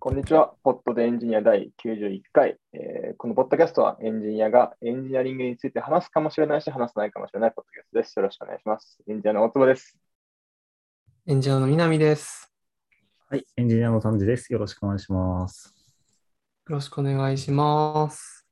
[0.00, 0.54] こんにちは。
[0.62, 8.14] ポッドでエンジニア第91回、えーこのポッドキャストはエンジニアがエンジニアリングについて話すかもしれないし、話さないかもしれないポッドキャストです。
[8.16, 8.96] よろしくお願いします。
[9.08, 9.98] エンジニアの大坪です。
[11.26, 12.54] エンジニアの南です。
[13.28, 14.52] はい、エンジニアの丹治です。
[14.52, 15.74] よろしくお願いします。
[16.68, 18.46] よろしくお願いします。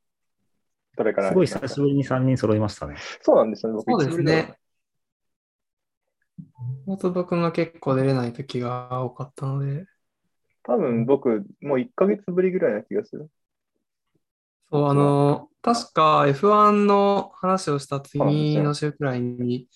[0.96, 2.96] どれからすごい久しぶりに3人揃いましたね。
[3.22, 3.84] そうなんですよね。
[3.86, 4.54] 僕そうですね。
[6.86, 9.86] 大坪君が結構出れない時が多かったので、
[10.66, 13.30] 多分僕、もう1ヶ月ぶりぐらいな気がする。
[14.70, 19.68] そう、あの、確か F1 の話をした次の週くらいに、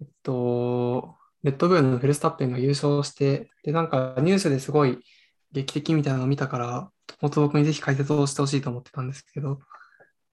[0.00, 5.04] えっと、レッドブルのフェルスタッペンが優勝して、で、なんかニュースですごい
[5.52, 9.60] 劇的みたいなのを見たから、大坪君にぜひ解説をしてほしいと思ってたんですけど、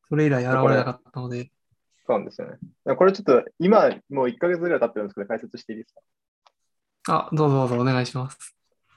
[0.08, 1.52] それ以来現れなかったので、
[2.06, 2.58] そうなんですよね。
[2.62, 6.02] いやこれちょっと今、もう1ヶ月ぐらい経ってるんですけど、解説していいですか？
[7.30, 8.53] あ、どうぞどうぞお願いします。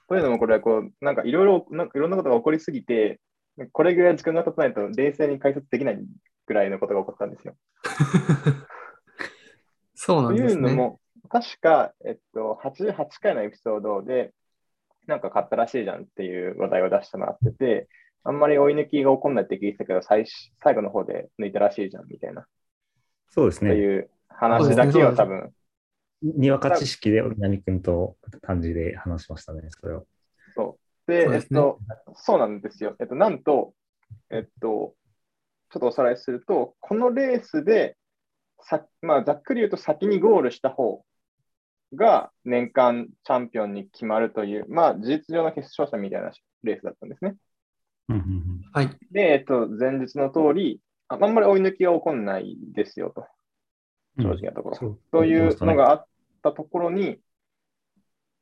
[0.08, 3.20] というのもこれはこう、なんかいろいろ、なんかいろんなことが起こりすぎて、
[3.72, 5.98] これぐらい時間が経たないと冷静に解説できない
[6.46, 7.56] ぐらいのことが起こったんですよ。
[9.94, 10.72] そうなといんですね。
[10.72, 14.32] うのも、確か、えっと、88回のエピソードで、
[15.06, 17.88] なんか買ったらしいじゃんっていう話題を出してもらってて、
[18.24, 22.48] あんまり追い抜きが起こんないって聞いてたけど、最初最後の方で抜いたらしいじゃんみたいな、と
[23.28, 23.74] そうですね。
[23.74, 25.52] いう話だけを多分、
[26.22, 30.06] にわか知識で南君と丹治で話しましたね、それを。
[30.54, 31.10] そう。
[31.10, 31.78] で、ねえっと、
[32.14, 32.96] そうなんですよ。
[33.00, 33.74] えっと、なんと、
[34.30, 34.94] えっと、
[35.70, 37.96] ちょっとおさらいすると、このレースで、
[38.60, 41.04] さまあ、ざっくり言うと先にゴールした方
[41.94, 47.36] が年間チャンピオンに決まるという、まあ、事実上の決勝者みたいなレースだったんですね。
[48.08, 48.96] うんうんうんはい。
[49.10, 53.26] で、えっと、前日の通り、ああんまり追い抜きが起こんないですよと、
[54.18, 54.76] 正直なところ。
[54.76, 56.06] そうというのあがあっ
[56.42, 57.18] たところに、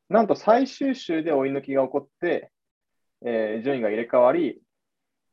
[0.08, 2.50] なんと最終週で追い抜きが起こって、
[3.24, 4.60] えー順位が入れ替わり、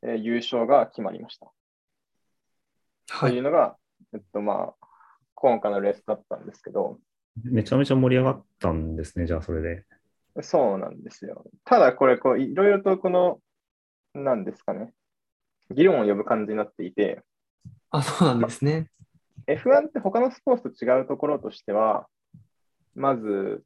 [0.03, 1.52] えー優勝が決まりました。
[3.09, 3.31] はい。
[3.31, 3.78] というのが、
[4.13, 4.88] えっとまあ、
[5.35, 7.00] 今回のレースだったんですけど、
[7.44, 9.85] めちゃめちゃ盛り上がったんですね、じゃあそれで。
[10.41, 11.44] そうなんですよ。
[11.66, 13.40] ただこれこう、いろいろとこの、
[14.13, 14.94] なんですかね、
[15.69, 17.22] 議論を呼ぶ感じになっていて、
[17.90, 18.88] あ、そうなんですね。
[19.47, 22.07] F1 って他のスポーツと違うところとしては、
[22.96, 23.63] まず、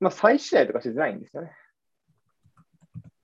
[0.00, 1.52] まあ、再試合とかしづらいんですよね。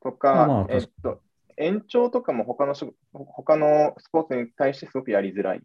[0.02, 1.20] とか、まあえっと、
[1.56, 5.60] 延長とかも他のし他のスポーツに対してすごくやりづらい。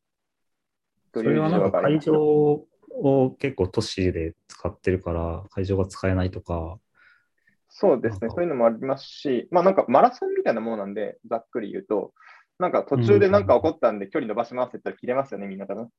[1.12, 2.09] とそいう事情があります。
[2.09, 6.79] 会場を結構都市で使ってるから、会場が使えないとか、
[7.73, 12.13] そうですね、そういうのもありますし、まあなんかマラソンみたいなものなんで、ざっくり言うと、
[12.61, 15.89] なんか途中でなんか起こったんで距離伸ばしますって言ったら切れますよね、みんな多分。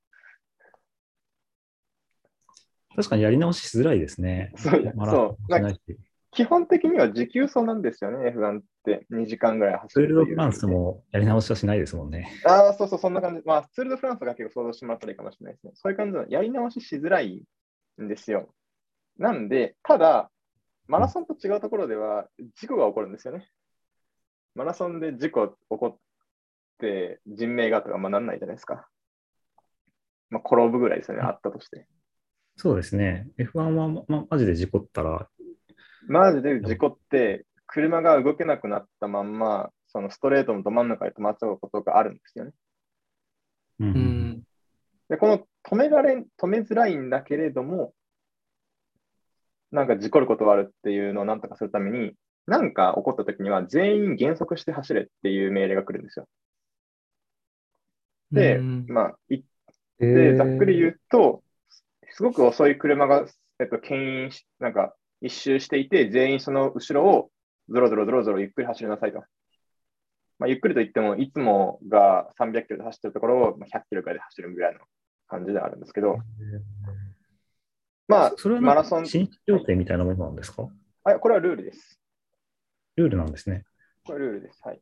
[2.95, 4.53] 確かにやり直ししづらいですね。
[4.57, 5.81] そうマラソンしないし
[6.31, 9.07] 基本的には持久走なんですよね、F1 って。
[9.13, 12.27] 2時間ぐらい走るというツールドフランスもやり直しはしないですもんね。
[12.47, 13.43] ああ、そうそう、そんな感じ。
[13.45, 15.73] まあ、ツール・ド・フランスが結構想像してもらったらいいかもしれないですね。
[15.75, 17.45] そういう感じのやり直ししづらい
[18.01, 18.55] んですよ。
[19.19, 20.31] なんで、ただ、
[20.87, 23.47] マラソンと違うところでは事故が起こるんですよね。
[24.55, 25.99] マラソンで事故起こっ
[26.83, 28.89] て人命がとかまあなんないじゃないですか。
[30.31, 31.87] まあ、転ぶぐらいですよね、あったとして。
[32.57, 33.29] そうですね。
[33.39, 35.29] F1 は、ま、マジで事故ったら、
[36.09, 42.53] マジで事故って、車が動けなくなったまんま、そのストレートのど真ん中で止まっちゃうことがあるんですよね。
[43.81, 44.43] うん。
[45.09, 47.95] で、この止められん、止めづらいんだけれども、
[49.71, 52.15] なんか事故ることがあるっていうのをなんとかするために、
[52.47, 56.27] なんか起こった時には全員減速して走れっていう命令が来るんですよ。
[58.33, 59.45] で、うんまあ、い
[60.01, 61.43] えで、ーざっくり言うと、
[62.11, 63.27] すごく遅い車が、
[63.61, 67.31] えっと、牽引し、なんか一周していて、全員その後ろを
[67.69, 69.23] ゾロゾロゾロゾロゆっくり走りなさいと。
[70.39, 74.81] まあ、ゆっくりと言っても、いつもが300キロで走ってるところをまあ100キロくらいで走るぐらいの
[75.29, 76.19] 感じではあるんですけど、
[78.09, 80.69] まあ、それはマラソン、新規協定みたいなものなんですか？
[81.05, 82.01] あ、これはルールです。
[82.97, 83.65] ルールなんですね。
[84.05, 84.61] これルールです。
[84.65, 84.81] はい。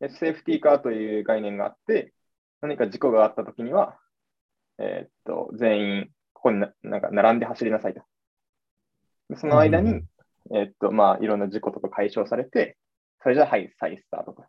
[0.00, 2.12] でセーフティーカーという概念があって、
[2.62, 3.98] 何か事故があったときには、
[4.78, 8.02] えーっと、全員、ここにななんか並んで走りなさいと。
[9.28, 10.04] でその間に、うん
[10.54, 12.76] えーっと、まあ、いろんな事故とか解消されて、
[13.22, 14.44] それじゃあ、はい、再スタートと。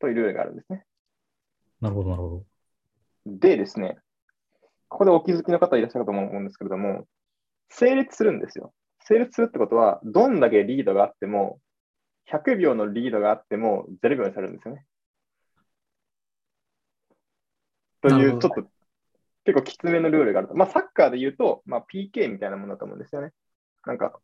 [0.00, 0.84] というルールがあるんですね。
[1.80, 2.44] なるほど、なるほど。
[3.26, 3.98] でですね、
[4.88, 7.06] ここでお気づきの方いらっしゃると思うんですけれども、
[7.70, 8.72] 成立するんですよ。
[9.04, 11.60] 成立するってことは、どんだけリードがあっても、
[12.30, 14.84] 100秒のリードがあっても0秒にされるんですよね。
[18.02, 18.68] という、ちょっと
[19.44, 20.54] 結構きつめのルールがあると。
[20.54, 23.32] まあ、サッカーで言うと、まあ、PK みたいなものだと思うんですよね。
[23.86, 24.18] なんか、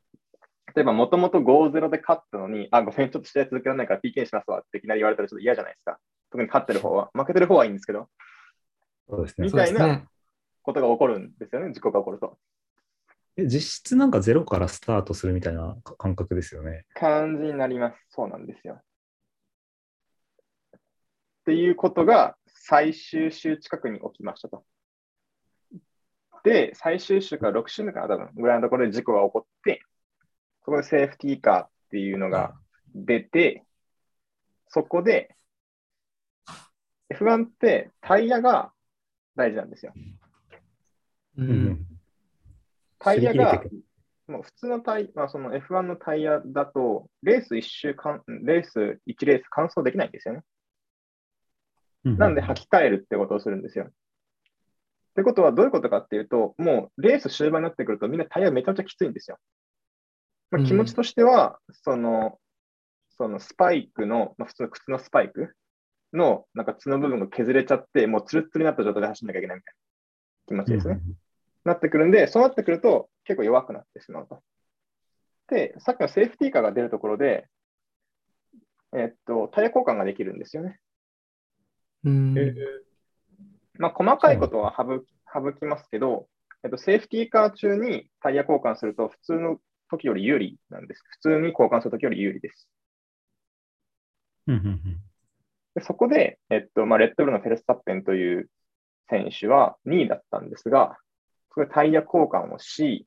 [0.74, 5.98] 例えば、もともと5-0で勝ったのに、あ、ごめん、ちょっと試合続けられないから PK にしますわっていきなり言われたらちょっと嫌じゃないですか。
[6.30, 7.10] 特に勝ってる方は。
[7.14, 8.08] 負けてる方はいいんですけど、
[9.08, 9.52] そうですねみ。
[9.52, 10.06] たいなね。
[10.62, 12.38] ことが起こるんですよね、事故が起こると。
[13.36, 16.84] え実質なんかゼロからスタートするみたいな感覚ですよね。
[16.94, 17.96] 感じになります。
[18.10, 18.80] そうなんですよ。
[20.74, 20.80] っ
[21.46, 22.36] ていうことが
[22.68, 24.62] 最終週近くに起きましたと。
[26.44, 29.80] で、最終週から6週目かな、多分ぐらいのところで事故が起こって、
[30.66, 32.52] そこでセーフティーカーっていうのが
[32.94, 33.64] 出て、
[34.68, 35.34] そこで
[37.10, 38.70] F1 ってタイヤが
[39.34, 39.94] 大事なんですよ。
[41.38, 41.42] う。
[41.42, 41.86] うん
[42.98, 43.62] タイヤが
[44.26, 50.42] もう普通のタイ、まあ、その F1 のタイヤだと、レース1周間、レース1レース完走できないんですよね。
[52.04, 53.86] なんで履き替えるってことをするんですよ。
[53.86, 53.90] っ
[55.16, 59.38] てことはどういうことかっていうと、もうレース終盤になってくるとみんなタイヤめちゃめちゃきついんですよ。
[60.50, 62.38] まあ、うん気持ちとしては、その、
[63.16, 65.54] そのスパイクの、まあ、普通の靴のスパイク
[66.12, 71.00] のなんか角部分が削れちゃって、もうツルッツルになった状態で走んなきゃいけないみたいな気持ちですね。
[71.64, 74.40] なってくるんで、そうなってくると結構弱くなってしまうと。
[75.48, 77.48] で、さっきのセーフティーカーが出るところで、
[78.96, 80.78] えっと、タイヤ交換ができるんですよね。
[82.04, 82.34] うん。
[83.78, 86.28] まあ、細かいことは省省きますけど、
[86.64, 89.58] えっと、セーフティーカー中にタイヤ交換すると、普通の
[89.90, 91.02] 時より有利なんです。
[91.04, 92.68] 普通に交換する時より有利です。
[94.46, 95.00] うんうんうん
[95.74, 98.50] でそこで、えっとまあ、レッドブルのフェルスタッペンという
[99.08, 100.96] 選手は2位だったんですが、
[101.50, 103.06] そこでタイヤ交換をし、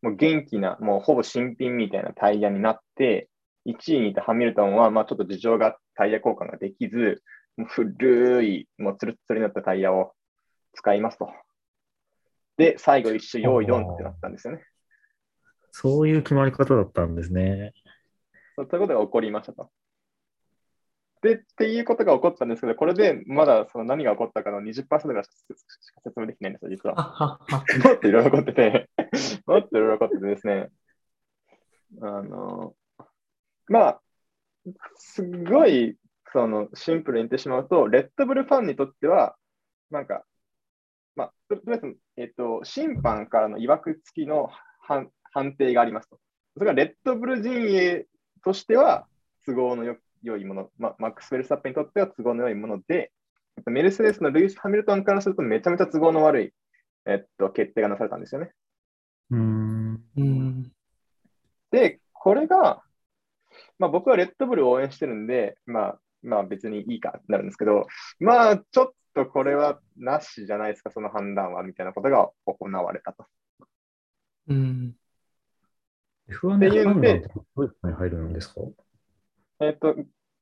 [0.00, 3.28] もう元気な、もうほぼ新品みたいなタイヤになって、
[3.66, 7.22] 1位にいたハミルトンは、まあ、ちょっと事情があってタイヤ交換ができず、
[7.68, 10.12] 古い、もうツルッツルになったタイヤを
[10.74, 11.30] 使いますと。
[12.56, 14.62] で、最後一周用意ドンってなったんですよね。
[15.72, 17.72] そういう決まり方だったんですね。
[18.56, 19.70] そういうことが起こりましたと。
[21.22, 27.38] で、っていうことが起こったんですけど、これでまだその何が起こったかの20%ぐらいしか説明できないんですよ、実は。
[27.84, 28.88] もっといろいろ起こってて、
[29.46, 30.70] もっといろいろ起こっててですね、
[32.00, 32.74] あの、
[33.68, 34.02] まあ、
[34.96, 35.96] すごい、
[36.32, 39.36] その、シンプルに言ってしまうと、レッドブルファンにとっては、
[39.90, 40.24] なんか、
[41.16, 44.50] まあ、ととりあえず、えっと、審判からの曰く付きの
[44.80, 46.18] 判判定がありますと。
[46.54, 48.06] それがレッドブル陣営
[48.44, 49.06] としては
[49.46, 53.12] 都合のよ良いもの、まあ、マックス・フェルスタッペンにとっては都合の良いもので、
[53.66, 56.52] メルセデスのルイス・ハミルトンからするとめちゃめちゃ都合の悪い、
[57.06, 58.50] えっと、決定がなされたんですよね。
[59.30, 60.04] うーん。
[60.16, 60.72] うん。
[61.70, 62.82] で、これが、
[63.78, 67.86] まあ、僕はレッドブルを応援してるんで、まあ、まあ別にいいかってなるんですけど、
[68.18, 73.26] まあちょっとこれはなしじゃないですか、その判断はみたいなことが行われたと。
[74.48, 74.94] うん。
[76.28, 76.90] F1 でど
[77.56, 78.60] ういうに入るんですか？
[79.60, 79.96] えっ、と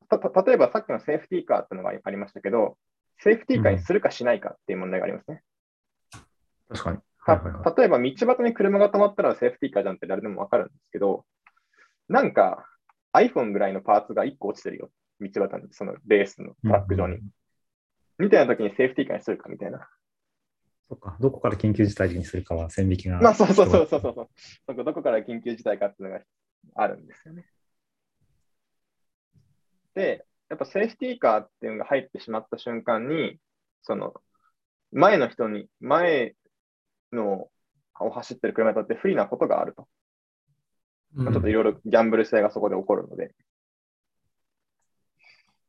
[0.09, 2.77] たた、例えばさっきのセーフティーカーっていうのがありましたけど、
[3.19, 5.43] セーフティーカーにするかしないかっていう問題がありますね。
[6.69, 6.99] 確かに。
[7.27, 7.77] たはいはいはい。
[7.77, 11.25] 例えば道端に車が止まったらセーフティーカーじゃんって誰でもわかるんですけど、
[12.09, 12.65] なんか
[13.13, 14.91] iPhone ぐらいのパーツが1個落ちてるよ。
[15.21, 17.17] 道端に、そのレースのトラック上に。
[17.17, 17.29] うん
[18.19, 19.89] みたいな時にセーフティーカーにするかみたいな。
[20.89, 21.17] そっか。
[21.21, 23.21] どこから緊急事態にするかは線引きが。
[23.21, 24.29] まあそうそうそうそうそうそう。
[24.67, 26.25] そこどこから緊急事態かっていうのが
[26.75, 27.47] あるんですよね。
[29.95, 33.39] で、やっぱセーフティーカーっていうのが入ってしまった瞬間に、
[33.83, 34.15] その
[34.91, 36.35] 前の人に、前
[37.13, 37.49] の
[38.01, 39.87] を走ってる車にとって不利なことがあると。
[41.13, 43.35] まあ、ちょっといろいろギャンブル性がそこで起こるので、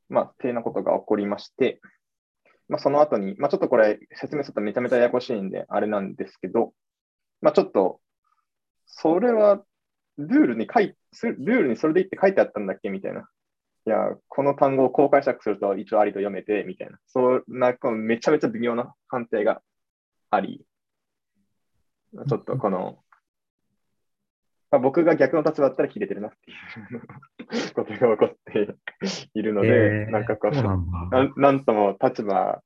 [0.09, 1.79] まあ、っていうようなことが起こりまして、
[2.67, 6.73] まあ、その後に、まあ、ちょっとこれ説明するとめちゃめちゃややこしいんで、あれなんですけど、
[7.41, 7.99] まあ、ちょっと、
[8.85, 9.63] それは
[10.17, 12.89] ルールに書いルールにそれでいいって書いてあったんだっけ？
[12.89, 13.29] みたいな。
[13.85, 16.99] いや、この単語を公開釈すると一応ありと読めて、みたいな。
[17.07, 19.61] そんな、このめちゃめちゃ微妙な判定が
[20.29, 20.65] あり、
[22.27, 22.99] ちょっとこの、
[24.71, 28.35] まあ、僕が逆の立場だったら切れてるなっていうことが起こっ
[29.33, 32.61] いるので、えーなんかこうそうなんだなん、なんとも立場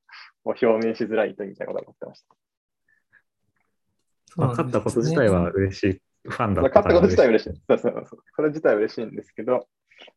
[0.46, 2.36] を表明しづらいというみたいなことが起こってました。
[4.36, 6.02] まあ勝ったこと自体は嬉しい。
[6.24, 7.62] ファンだった勝ったこと自体は嬉しいい。。
[7.68, 8.20] そうそうそう。
[8.36, 9.68] それ自体は嬉しいんですけど、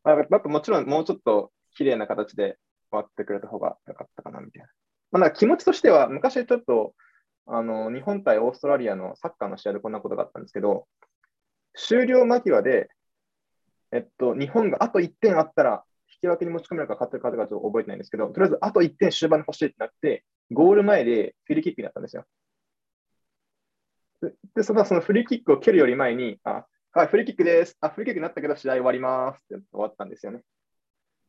[0.05, 2.59] まあ、やっぱもちろんもうちょっと綺麗な形で
[2.91, 4.69] 終わってくれた方が良かったかなみたいな。
[5.13, 6.95] まあ、なんか気持ちとしては、昔ちょっと
[7.47, 10.87] あの日本対オーストラリアのサッカーの試合でこんなことがあったんですけど、
[11.75, 12.89] 終了間際で、
[13.93, 22.25] えっと、日本があと1点あったら、引き分けに持ち込めるか勝ってるかとかちょっと覚えてないんですけど、とりあえずあと1点終盤に欲しいってなって、ゴール前でフィリーキックになったんですよ。
[24.23, 27.77] で、でそのそのフリーキックを蹴るより前に、あ、はい、フリーキックです。
[27.81, 30.43] あ、フリーキックになったけど試合終わりますって終わったんですよね。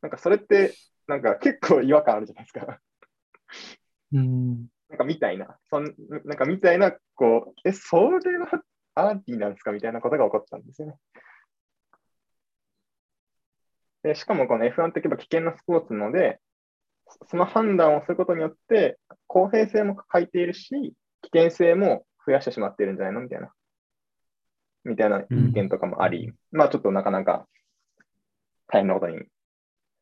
[0.02, 0.74] なんかそれって、
[1.08, 2.80] なんか結構違和感あるじゃないですか。
[4.14, 4.68] うん。
[4.90, 5.94] なんかみたいな、そん
[6.26, 8.62] なんかみたいな、こう、え、それは
[8.96, 10.96] アーティーなんですかみたいなことが起こったんですよね。
[14.08, 16.40] でしかもこの F1 って言えば危険なスポーツなので、
[17.30, 18.98] その判断をすることによって、
[19.28, 23.52] 公平性も欠いているし、危険性も増やしてしまっているんじゃないのみたいな。
[24.84, 27.46] みたいな意見とかもあり、まあちょっとなかなか
[28.68, 29.20] 大変なことに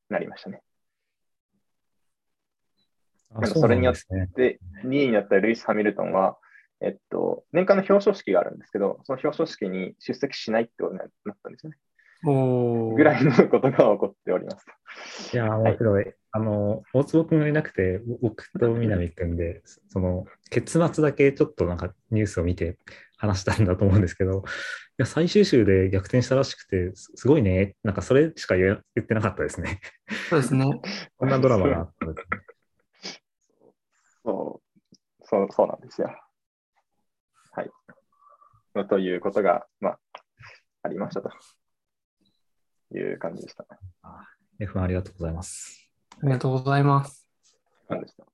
[0.09, 0.61] なりましたね。
[3.31, 6.37] あなんかそれによっそうなんですねで、2位になったルイス・ハミルトンは、
[6.81, 11.09] えっと、年間の表彰式があるんですけど、その表彰式に出席しないってことになっ
[11.41, 11.77] たんですよね。
[12.25, 14.65] ぐらいのことが起こっております。
[15.33, 16.13] いやー、面白い。
[16.31, 22.77] あの、大坪君がいなくて、僕と南君で、その、結末だけちょっとなんかニュースを見て
[23.17, 24.41] 話したんだと思うんですけど、い
[24.97, 27.75] や、最終週で逆転したらしくて、すすごいね。
[27.83, 29.79] なんかそれしか言ってなかったですね。
[30.29, 30.65] そうですね。
[31.17, 33.23] こんなドラマがあったんですね。
[34.23, 36.09] そう、そう、そうなんですよ。
[37.51, 38.87] はい。
[38.87, 39.99] ということが、まあ、
[40.83, 41.29] ありましたと
[42.93, 43.65] いう感じでした。
[44.59, 45.89] F1 ありがとうございます。
[46.21, 47.27] ありがとうございます。
[47.87, 48.25] 感じでした？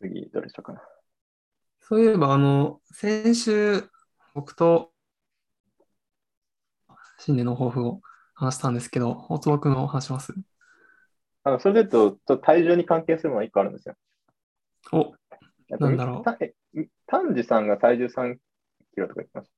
[0.00, 0.82] 次、どれでしょうかな。
[1.80, 3.88] そういえば、あの、先週、
[4.34, 4.92] 僕と
[7.18, 8.00] 新年の抱負を
[8.34, 10.34] 話したんですけど、大坪君の話します？
[11.44, 13.94] あのそれで言うと、ちょっと体重に関係するものが1個あるんですよ。
[14.92, 15.14] お、
[15.70, 16.24] えっとなんだろう
[17.06, 18.36] 丹治さんが体重3
[18.94, 19.50] キロとか言ってまし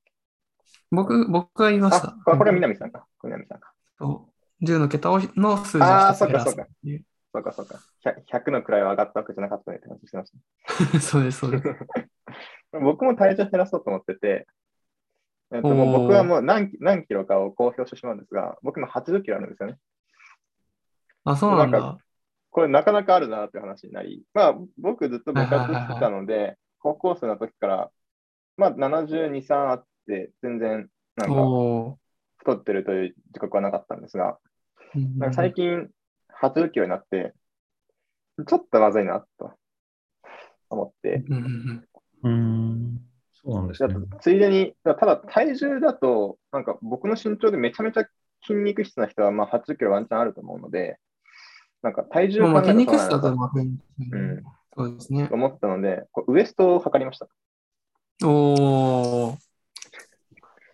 [0.90, 1.96] 僕、僕が言いまた。
[1.96, 2.16] した。
[2.26, 3.06] あ、これは南さんか。
[3.18, 3.72] これ南さんか。
[3.98, 4.28] そ
[4.60, 6.68] う10の桁をの数字をあー一つ減らすそっかそっか。
[7.32, 7.80] そうかそうか。
[8.30, 10.32] 100, 100の位は上がったわけじゃなかったねって話してまし
[10.92, 11.00] た。
[11.00, 11.68] そうです、そうです。
[12.72, 14.46] 僕も体重減らそうと思ってて、
[15.52, 19.78] えっと、もう僕はもう何何キロかを公表してしまうんですが、僕今80キロあるんですよね。
[21.24, 21.98] あ、そうなんなだ。
[22.50, 27.90] これなかなかあるなっていう話になり、まあ僕ずっと部活してたので、高校生の時から、
[28.56, 29.86] まあ72、3あって
[30.42, 31.98] 全然なんか
[32.38, 34.38] 太ってるという自覚はなかったんですが、
[34.94, 35.88] うんなんか最近
[36.42, 37.34] 80キロになって、
[38.46, 39.52] ちょっとまずいなと
[40.70, 41.22] 思って、
[42.22, 43.00] うん
[43.34, 43.94] そうなんですだね。
[43.94, 48.06] とついでに、ただ体重だと、なんか僕の身長でめちゃめちゃ
[48.46, 50.98] 筋肉質な人はまあ80キロワンチャンあると思うので、
[51.82, 53.78] なんか体重まあまあ、考え筋肉質だとまあ、うん
[54.76, 55.28] そうですね。
[55.30, 57.28] 思ったので、こうウエストを測りました。
[58.24, 59.47] おー。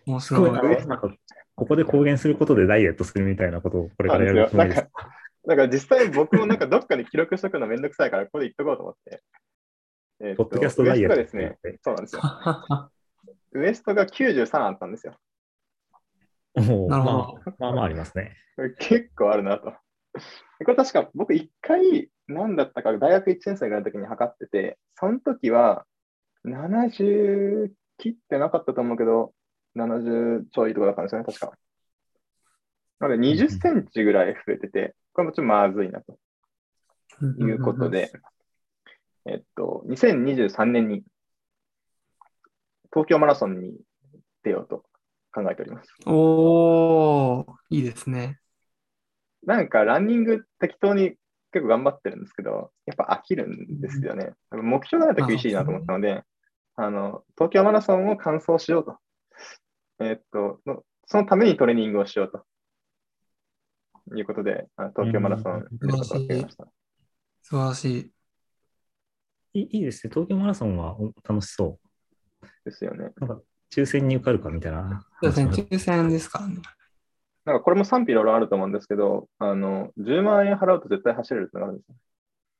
[0.05, 0.63] 面すごい白。
[0.63, 1.09] ないなんか
[1.55, 4.87] ここで公言することでダイエットするみたいなことをこれからやるつもりです。
[5.47, 9.21] だから実際僕もなんかどっかに記録しとくのめんどくさいから、ここで言っとこうと思って。
[10.21, 11.77] えーとポッドキャストダイエットですね、ね。
[11.83, 12.21] そうなんですよ。
[13.53, 15.15] ウエストが93あったんですよ。
[16.55, 16.99] なるほどまあ、
[17.59, 18.35] まあまあありますね。
[18.79, 19.71] 結構あるなと。
[19.71, 25.85] これ確か僕一回何だったか大学1年生ぐらいの時に測ってて、その時は
[26.45, 29.33] 70切ってなかったと思うけど、
[29.75, 31.51] 70ちょいとかだったんですよね、確か。
[32.99, 36.17] なので20センチぐらい増えてて、これもちょっとまずいなと
[37.39, 38.11] いうことで、
[39.25, 41.03] えっと、2023年に
[42.91, 43.73] 東京マラソンに
[44.43, 44.83] 出ようと
[45.33, 45.89] 考えております。
[46.05, 48.39] おー、いいですね。
[49.45, 51.15] なんかランニング適当に
[51.51, 54.31] 結構頑張ってるんですけど、やっぱ飽きるんですよね。
[54.51, 56.23] 目標がないと厳しいなと思ったので、
[56.75, 58.97] あの、東京マラソンを完走しようと。
[59.99, 62.45] えっと、のそのためにトレーニングをしようと。
[64.15, 66.67] いうことで、あ東京マラソン出ることが決めました。
[67.41, 68.11] 素晴らし
[69.53, 69.59] い。
[69.59, 70.11] いいいいですね。
[70.13, 71.79] 東京マラソンはお楽しそ
[72.65, 73.09] ですよね。
[73.17, 73.25] う。
[73.25, 75.05] なんか抽選に受かるかみたいな。
[75.21, 76.57] そうですね、抽選ですからね。
[77.45, 81.95] なんかこれも賛否いろいろあると思うんですけど、あの、10万円払うと絶対走れるってのがあるんですよ。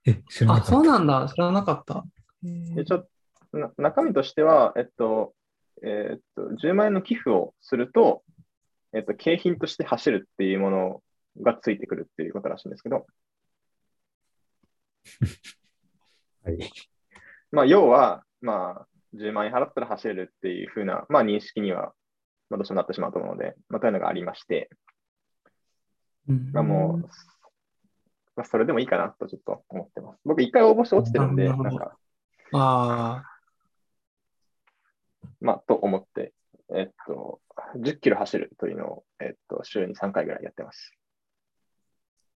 [0.08, 1.30] え、知らなあ、かったそうなんだ。
[1.34, 2.04] 知らなかった。
[2.44, 3.08] へーでちょ
[3.54, 5.34] な中身としては、えっと、
[5.86, 8.24] えっと、10万円の寄付をすると、
[8.94, 11.04] えっと、景品として走るっていうもの
[11.42, 13.06] がついてくるっていうことらしいんですけど、
[16.44, 16.58] はい。
[17.52, 21.94] まあ、要は、まあ、10万円払ったら走れるっていうふうな、まあ、認識には、
[22.50, 24.70] まあ、どうしてもなってしまうと思うので、まあ、というのがありまして、
[26.28, 26.52] うん。
[26.52, 27.08] まあ、もう、
[28.36, 30.22] まあ、それでもいいかなとちょっと思ってます。
[30.26, 31.96] 僕、一回応募して落ちてるんで、なんか、
[32.54, 33.24] あ
[35.46, 36.34] まあ、と思って、
[36.76, 37.40] えっと、
[37.78, 40.92] 10キロ走るというのを、えっと、週に3回ぐらいやってます。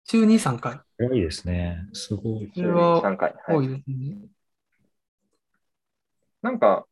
[0.07, 0.79] ー、週に3回？
[0.99, 1.87] 多いですね。
[1.93, 2.51] すごい。
[2.53, 3.33] 週に3回。
[3.33, 4.17] はい多いですね。
[6.43, 6.85] なんか、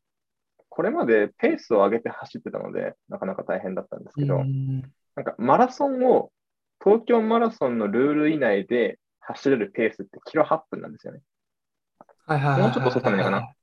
[0.69, 4.81] これまでペースを上げて走ってたので、なかなか大変だったんですけど、うん
[5.15, 6.31] なんかマラソンを
[6.83, 11.21] 東京マラソンのルール以内で走れるペースってキロ8分なんですよね。
[12.27, 12.69] はいはいはいはい。
[12.69, 13.39] もうちょっと遅かないかな？
[13.39, 13.55] まあ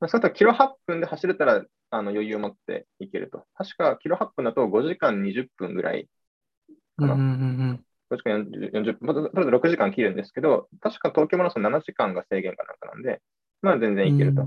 [0.00, 3.44] そうするとキロ8分で走れたらあの余裕を持っていけると。
[3.54, 6.08] 確かキロ8分だと5時間20分ぐらい、
[6.98, 7.22] うんうんう
[7.72, 13.20] ん5時間40 40分、まあとりあえず6時間切るんですけど、確か東京マラソン7時間が制限かなんかなんで、
[13.62, 13.96] まあ全うん。
[13.96, 14.42] 然いけると。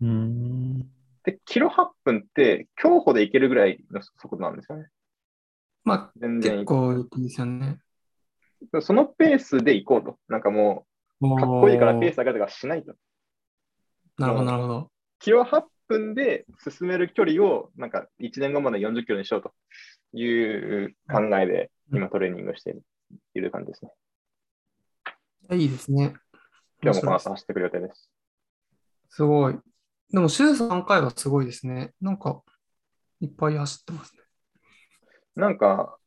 [0.00, 0.90] うん。
[1.24, 4.88] で、キロ8分って競歩でいけるぐらいの速度なんですよね。
[5.84, 6.58] まあ、全然いい。
[6.60, 7.78] 結構いいですよね。
[8.80, 10.18] そのペースで行こうと。
[10.28, 10.86] なんかも
[11.20, 12.94] う、かっこいいからペース上げとかしないと。
[14.22, 14.90] なるほど、なるほど。
[15.18, 19.52] キロ8分で進める距離を、なんか1年後まで40キロにしようと
[20.16, 22.82] いう考えで、今トレーニングしている
[23.34, 23.90] いる感じですね。
[25.58, 26.14] いいですね。
[26.82, 28.10] 今日もこの後走ってくる予定です。
[29.10, 29.58] すごい。
[30.10, 31.92] でも週3回はすごいですね。
[32.00, 32.42] なんか、
[33.20, 34.22] いっぱい走ってますね。
[35.34, 35.98] なんか、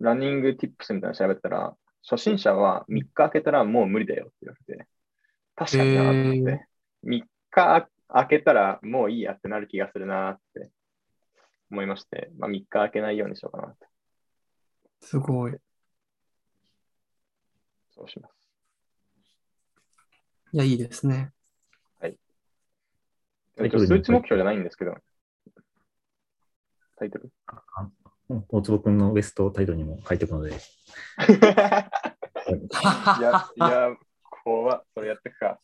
[0.00, 1.74] ランニングティップスみたいなの調べたら、
[2.08, 4.86] 初心者は3日空けたらもう無理だよって言われて、
[5.56, 6.66] 確かになと思って、
[7.06, 10.70] 3日空けたらもういいやってなる気がするなって
[11.70, 13.76] 思いまして、まあ、3日空けないようにしようかなと。
[15.00, 15.54] すごい。
[17.94, 18.32] そうします。
[20.52, 21.32] いや、いいですね。
[23.56, 24.94] タイトルに数値目標じゃないんですけど、
[26.96, 27.62] タイトルあ
[28.28, 30.54] うん大坪君のウエストタイトルにも書いておくので、 い
[33.22, 33.96] や、いや、
[34.44, 35.58] 怖っそれやってくか。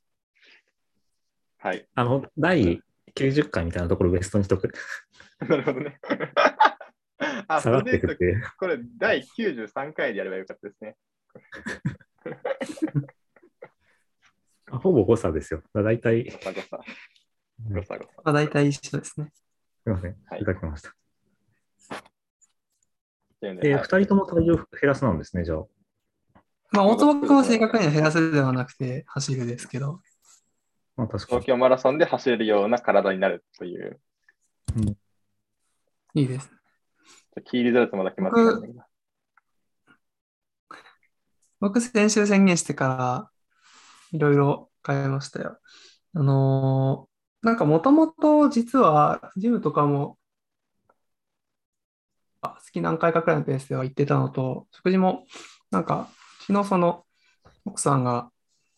[1.62, 1.86] はい。
[1.94, 2.82] あの、第
[3.14, 4.72] 90回みたいなところウエストにしとく。
[5.48, 6.00] なるほどね。
[7.62, 8.42] 下がってくって。
[8.58, 10.96] これ第93回でやればよかったですね。
[14.72, 15.62] あほぼ誤差ですよ。
[15.72, 16.80] だいたい、ごさごさ。
[17.68, 18.10] うんごさごさ。
[18.24, 19.30] まあ、大体一緒ですね。
[19.32, 19.44] す
[19.86, 20.16] みません。
[20.24, 20.88] はいいただきました。
[20.90, 20.92] っ
[23.40, 25.64] ていうので、はい二人とも体重減らすなんですね、じゃあ。
[26.72, 30.00] まあ、大友君は正確には減らすではなくて走るですけど、
[30.96, 31.40] まあ確かに。
[31.40, 34.00] 東京マラソンで走れるような体になるという、
[36.14, 36.50] いいです。
[37.44, 38.82] キーリザルトまだ決まってないんだけど。
[41.60, 43.30] 僕、先週宣言してから、
[44.12, 45.58] いろいろ変えましたよ。
[46.14, 50.16] あのーなんかもともと実は、ジムとかも、
[52.40, 55.26] あ月何回かくらいのペースでは行ってたのと、食事も、
[55.72, 56.08] なんか、
[56.46, 57.04] 昨日その、
[57.64, 58.30] 奥さんが、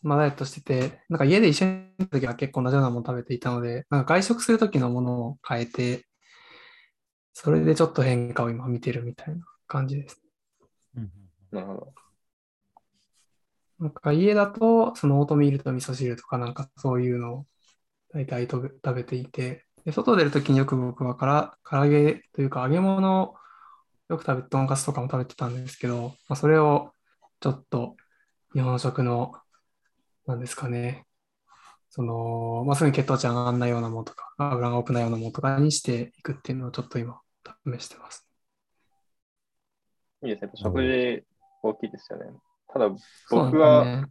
[0.05, 6.05] まあ、ダイエットしてて、なんか家で一緒にいた時は結構同じようなもの食べていたので、なんか外食する時のものを変えて、
[7.33, 10.21] それでちょっと変化を今見てるみたいな感じです。
[10.95, 11.11] うん
[11.51, 11.93] なるほど。
[13.79, 17.45] なんか家だと、そのオートミールと味噌汁とかなんかそういうのを
[18.13, 23.35] 大体食べていて、で外出るときによく僕はから唐揚げというか揚げ物を
[24.09, 26.93] よく食べて、とんかつとかも食べてたんですけど、まあ、それを
[27.39, 27.95] ちょっと
[28.53, 29.33] 日本食の、
[30.27, 31.05] なんですかね、
[31.89, 37.21] その、まあ、すぐに血糖値上がらないようなものとか、油が多くないようなものとかにしていくっていうのをちょっと今
[37.65, 38.27] 試してます。
[40.23, 40.51] いいですね。
[40.55, 41.23] 食事
[41.63, 42.25] 大きいですよね。
[42.67, 42.89] ただ、
[43.29, 44.05] 僕は、ね。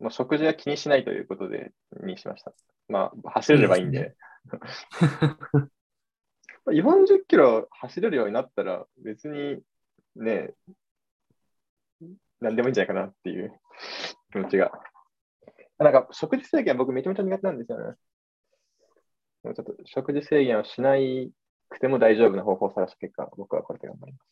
[0.00, 1.72] もう食事は気にしないということで、
[2.02, 2.52] にしました。
[2.88, 4.14] まあ、走れればいいんで。
[6.66, 9.62] 40 キロ走れるようになったら、別に
[10.16, 10.52] ね、
[12.40, 13.58] 何でもいいんじゃないかなっていう
[14.32, 14.70] 気持ちが。
[15.78, 17.96] なんか、食事制限僕めちゃめちゃ苦手なんですよね。
[19.44, 21.32] ちょっと食事制限をしない
[21.68, 24.28] くても大丈夫な方法を探した結果、僕はこれで頑張ります。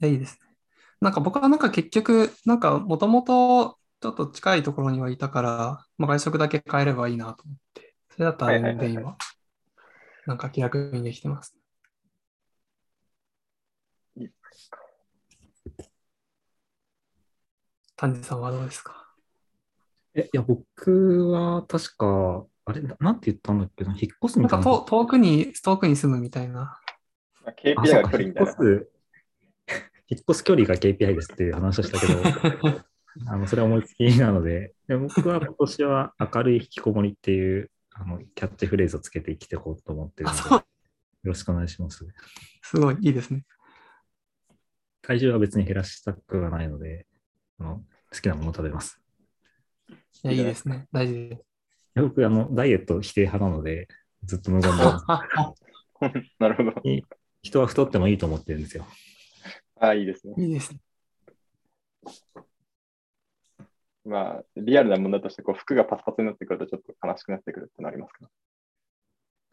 [0.00, 0.56] いやいいですね。
[1.00, 9.16] なんか僕はなんか結局、なんかもともとちょっと近いところにはいたから、まあ、外食だけ変えればいいなと思って、それだったら全然今、
[10.26, 11.56] なんか気楽にできてます。
[17.96, 19.07] 丹治さんはどうですか？
[20.18, 24.78] え、いや、僕は確か、あれ、ななんて言ったんだっけな、引っ越すなんかみたいな。
[24.78, 26.80] 遠遠くに、遠くに住むみたいな。
[27.56, 28.56] KPI そうかが距離みたいな引っ越。
[28.56, 28.90] す、
[30.10, 32.84] 引っ越す距離が KPI ですっていう話をしたけど、
[33.26, 40.64] あのそれは思いつきなので、で僕は今年は明るい引きこもりっていうあのキャッチフレーズをつけて生きていこうと思ってるあ、ので、よ、
[41.24, 42.06] ろしくお願いします。
[42.62, 43.44] すごいいいですね。
[45.02, 47.06] 体重は別に減らしたくはないので、
[47.58, 49.00] あの好きなものを食べます。
[49.90, 50.86] いや、いいですね。
[50.92, 51.44] 大事です。
[51.96, 53.88] 僕、あの、ダイエット否定派なので、
[54.24, 55.06] ずっと望んでます。
[56.38, 56.72] なるほど。
[57.42, 58.86] 人は太ってもいいと思ってるんですよ。
[59.80, 60.34] ああ、いいですね。
[60.36, 60.80] いいですね。
[64.04, 68.30] まあ、リアルな問題として、こう、服がパツパツになってくると、ちょっと悲しくなってくるってなりますか？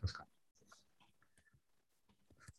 [0.01, 0.29] 確かに。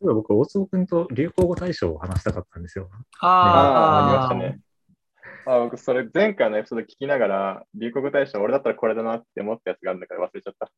[0.00, 2.90] 実は僕、大坪君と流行語大賞を話したかったんですよ。
[2.92, 4.60] あ、ね、あ、ありましたね。
[5.48, 10.70] あ僕、それ前回のエピソード聞きながら、流行語大賞、俺だったらこれだなって思ったやつがあるんだから忘れちゃった。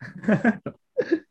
[1.12, 1.22] い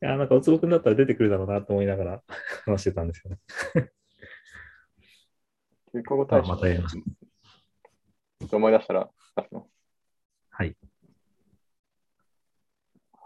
[0.00, 2.22] や、なんか大坪君だったら出てくるだろうなと思いながら
[2.64, 3.38] 話してたんですよね。
[5.94, 6.48] 流行語大賞。
[6.48, 9.66] またやりますちょっと思い出したら出します。
[10.50, 10.76] はい。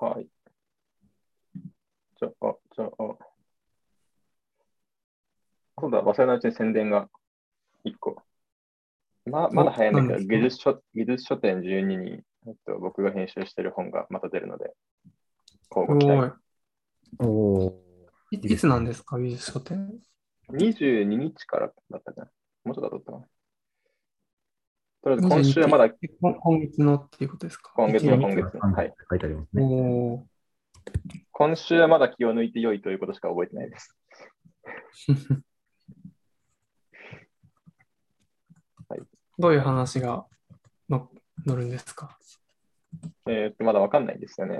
[0.00, 0.28] はい。
[2.18, 2.90] じゃあ、じゃあ、
[5.78, 7.08] そうだ、忘れないうちに宣伝が
[7.84, 8.22] 1個。
[9.26, 14.72] ままだ早いんだけど、技術書技術書店12に、えっと、僕が編集してる本がまた出るので、
[15.74, 16.36] 交す互期待。
[17.18, 17.26] お
[17.66, 17.82] お
[18.30, 19.98] いいつなんですか、美術書店。
[20.52, 22.30] 22日からだったかな。
[22.64, 23.24] もうちょっとだったかな。
[25.02, 27.72] とりあえず今週はまだえ今今月のっていうことですか？
[27.74, 28.72] 今月の一今月の。
[28.72, 28.94] はい。
[29.08, 30.26] 書いてありますね。
[31.32, 33.96] 今週はまだ気を抜いて良いということしか覚えてないです。
[39.40, 40.26] どういう話が
[40.90, 41.08] の
[41.46, 42.18] 載るんですか？
[43.26, 44.58] えーっと、まだわかんないですよね。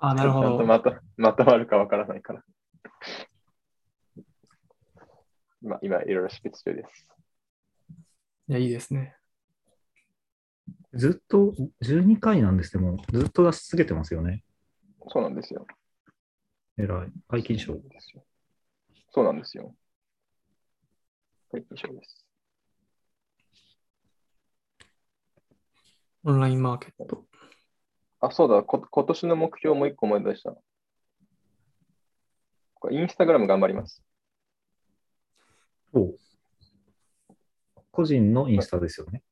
[0.00, 0.48] あ、なるほど。
[0.48, 2.42] ちゃんとまとまとまるかわからないから。
[5.62, 7.08] 今、今、いろいろ執筆中です。
[8.48, 9.14] いや、いいですね。
[10.94, 14.42] ずっと12回なんですけども、ずっと出し続けてますよね。
[15.08, 15.64] そうなんですよ。
[16.76, 17.08] えらい。
[17.28, 17.74] 解禁賞。
[19.10, 19.74] そうなんですよ。
[21.52, 22.27] はい、以上です。
[26.24, 27.24] オンラインマーケット。
[28.20, 30.56] あ、そうだ、こ今年の目標もう一個思い出した。
[32.90, 34.02] インスタグラム頑張ります。
[35.92, 36.14] お
[37.90, 39.22] 個人のインスタですよね。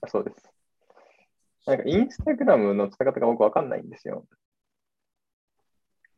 [0.00, 0.50] あそうです。
[1.66, 4.26] なんかインスタグラムの使い方が僕わかんないんですよ。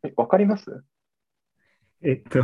[0.02, 0.84] え、わかります？
[2.02, 2.42] えっと、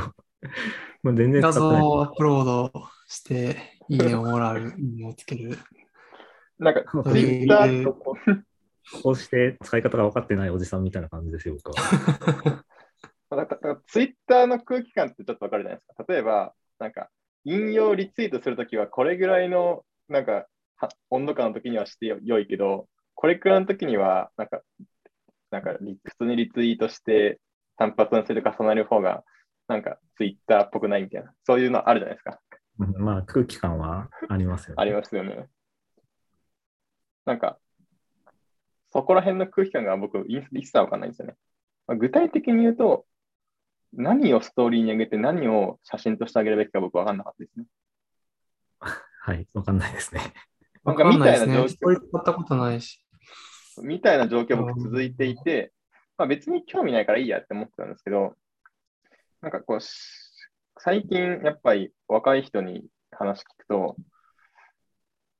[1.03, 1.69] もう全然使画像。
[1.69, 2.73] をアップロード
[3.07, 5.57] して、いいねをもらう、いいねをつける。
[6.59, 8.17] なんか、ツイッターとこ
[9.03, 12.65] こうして使い方が分かってないおじさんみたいな感じですよ、 僕は。
[13.31, 16.13] なんかツイッターの空気感ってちょっとわかるじゃないですか。
[16.13, 17.11] 例えば、なんか、
[17.45, 24.63] 引用リツイートするときは、これぐらいの、なんか、は温度感の時にはしてよ良いけど、これくらいの時には、なんか、
[25.51, 27.41] なんかリ普通にリツイートして、
[27.77, 29.25] 単発のそれで重なる方が、
[29.69, 32.41] なんか、ツイッターっぽくないみたいな、そういうのあるじゃないですか。
[32.79, 34.83] うんまあ、空気感はありますよね。
[34.83, 35.49] ありますよね。
[37.27, 37.59] なんか、
[38.93, 41.35] そこら辺の空気感が僕、インスタ一切わかんないんですよね。
[41.87, 43.05] まあ具体的に言うと、
[43.93, 47.67] 何をストーリーに上げて何を写真としてあげるべきか僕わかんなかったですね。
[49.21, 50.21] はい、分かんないですね。
[50.85, 51.53] なわかんかみたいんないですね。
[51.53, 53.03] な状況ストーリー使ったことないし。
[53.83, 55.73] みたいな状況僕続いていて、
[56.17, 58.35] まあ、別に興味ないからいいやって思ってたんですけど、
[59.43, 59.91] なんかこう、し
[60.79, 63.97] 最近やっぱり若い人に話聞くと、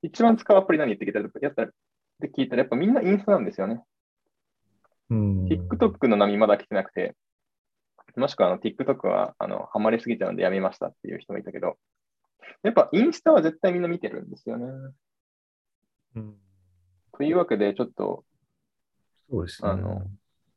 [0.01, 1.71] 一番使うアプリ何って聞いたら、やったらっ
[2.21, 3.81] て聞いたらやっぱみんなインスタなんですよね。
[5.09, 5.45] うん。
[5.45, 7.15] TikTok の波まだ来てなくて、
[8.15, 11.77] もしくはあの TikTok はあのハマりすぎちゃうんでやめましたっていう人もいたけど、
[12.63, 14.65] やっぱインスタは絶対みんな見てるんですよね。
[16.15, 16.35] うん
[17.17, 18.23] というわけで、ちょっと
[19.29, 19.69] そうですね。
[19.69, 20.03] あの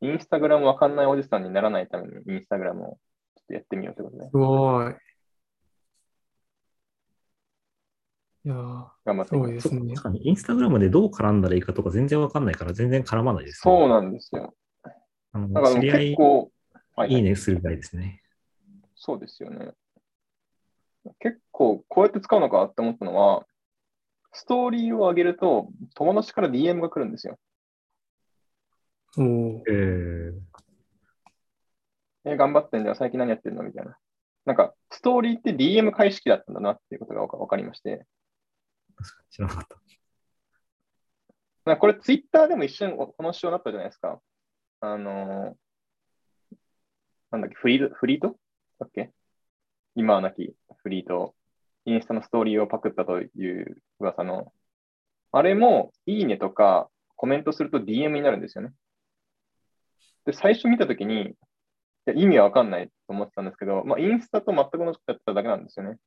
[0.03, 2.99] インスタグラムわかんないおじさんにならないためにインスタグラムを
[3.37, 4.95] ちょっとやってみようということで、すごい。
[8.45, 9.47] いやー、頑張ってすみます。
[9.47, 9.95] ごいですね。
[9.95, 14.55] 確かに、インスタグラムでどう絡んだらいいかとか全然分かんないから、全然絡まないです、そうなんですよ。
[15.33, 16.17] あの知り合い
[17.09, 18.23] いいいねするぐらいですね。
[18.97, 19.73] そうですよね。
[21.19, 23.47] 結構こうやって使うのかって思ったのは、
[24.33, 27.39] ストーリーを上げると友達から DM が来るんですよ。
[29.19, 33.63] おーえー、え、頑張ってんじゃん、最近何やってんの？
[33.63, 33.97] みたいな。
[34.45, 38.07] なんか、ストーリーって DM 返し機だったんだなっていうことがわかりまして、
[39.31, 39.77] 知らなかった。
[41.67, 44.21] なんかこれツイッターでも一瞬この仕様になったじゃないですか。
[44.81, 46.57] あのー
[47.31, 48.37] なんだっけ、フリート、フリート？
[48.81, 49.13] だっけ？
[49.95, 51.37] 今はなきフリート、
[51.85, 53.27] インスタのストーリーをパクったとい
[53.63, 54.53] う噂の。
[55.31, 58.73] あれも、いいねとかコメントすると DM になるんですよね。
[60.27, 61.37] で、最初見たときに、
[62.17, 65.99] 意味はわかんないと思ってたんですけど、まあ、インスタと全く同じことやっただけなんですよね。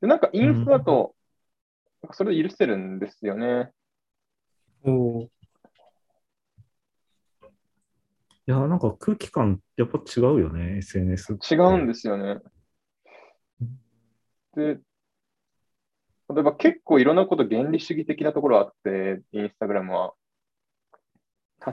[0.00, 1.15] で、なんかインスタだと、
[2.12, 3.70] それで許せるんですよね。
[4.84, 5.28] おー
[8.48, 11.54] いや、なんか空気感、やっぱ違うよね、SNS って。
[11.54, 12.40] 違うんですよね。
[14.54, 14.78] で、
[16.28, 20.14] 例えば結構いろんなこと原理主義的なところあって、インスタグラムは。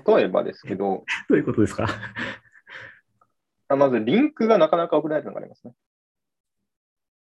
[0.06, 1.86] 例えばですけど、 どういうことですか？
[3.67, 5.76] あまず、リンクがなかなか送れないのがありますね。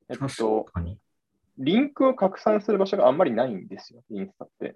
[0.08, 0.98] えっと確、かに。
[1.62, 4.68] リンクを拡散する場所があんまりないんですよ、インスタって。
[4.68, 4.74] で、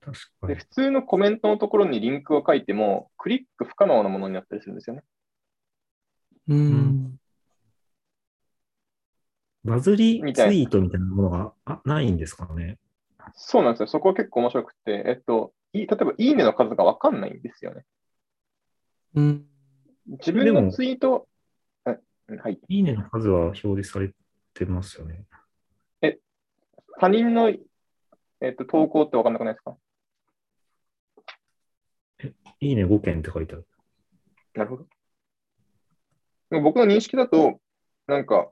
[0.00, 0.64] 確かに普。
[0.66, 5.02] 通のコメントのところにリンクを書いても、クリック不可能なものになったりするんですよね。
[6.48, 7.20] うん。
[9.64, 12.78] バズりツイートみたいなものがあないんですかね？
[13.34, 13.86] そうなんですよ。
[13.88, 17.84] そこは結構面白くて、えっと、い例えば、いいねの数がわかんないんですよね。
[19.14, 19.44] うん。
[20.06, 21.28] 自分のツイート、
[21.84, 22.58] はい。
[22.68, 24.10] いいねの数は表示され
[24.54, 25.24] てますよね。
[27.00, 29.76] 他人の、えっと、投稿ってわかんなくないですか？
[32.60, 33.68] いいね5件って書いてある。
[34.54, 34.86] なるほど。
[36.50, 37.60] でも僕の認識だと、
[38.06, 38.50] なんか、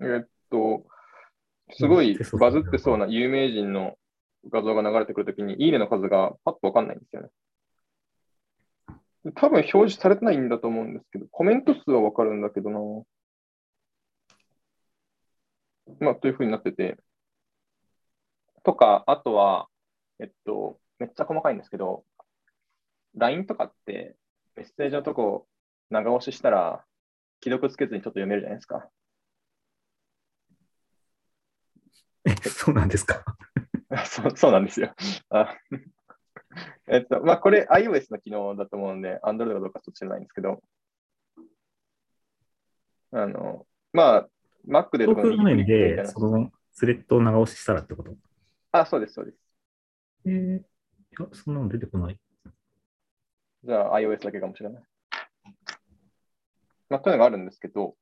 [0.00, 0.86] えっと、
[1.72, 3.96] すごいうんバズってそうな有名人の
[4.50, 7.28] 画像が流れてくるときに、いいねの数がパッとわかんないんですよね。
[9.34, 12.78] 多分表示されてないんだと思うんですけど、コメント数はわかるんだけどな。
[16.00, 16.96] まあ、というふうになってて。
[18.64, 19.68] とか、あとは、
[20.20, 22.04] えっと、めっちゃ細かいんですけど、
[23.16, 24.16] LINE とかって
[24.56, 25.46] メッセージのとこ
[25.90, 26.84] 長押ししたら、
[27.42, 28.88] 既読つけずにちょっと読めるじゃないですか。
[32.24, 33.24] え、そうなんですか？
[34.04, 34.92] そうそうなんですよ。
[35.30, 35.54] あ
[36.88, 40.62] えっと、まあ、これ iOS の機能だと思うんで、Android かどうかちょっと知らないんですけど、
[43.12, 44.28] あの、まあ、
[44.66, 48.14] Mac でとかク画面右クリックみたいで、なそのスレッドを長押ししたらってこと？
[48.72, 49.38] あ、そうです、そうです。
[50.26, 50.62] えー、い
[51.18, 52.20] や、そんなの出てこない。
[53.64, 54.82] じゃあ iOS だけかもしれない。
[56.88, 57.96] まあ、というのがあるんですけど、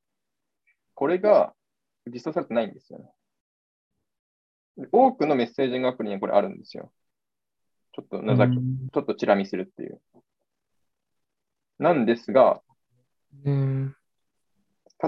[0.93, 1.53] これが
[2.05, 3.11] 実装されてないんですよね。
[4.77, 6.91] で多くのメッセージングアプリにはこれあるんですよ。
[7.93, 10.01] ちょっとなざき、ちうんょっとチラ見するっていう。
[11.79, 12.61] なんですが、
[13.43, 13.93] ね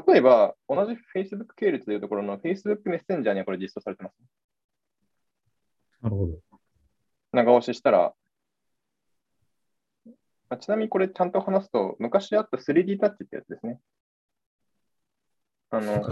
[0.08, 4.16] 例えば、同じ Facebook 系列というところの Facebook メッセンジャーにはこれ実装されてます。
[6.02, 6.40] なるほど。
[7.32, 8.14] 長押ししたら、
[10.50, 13.80] あちなみにこれちゃんと話すと、昔あった 3D タッチってやつですね。
[15.70, 16.04] あの。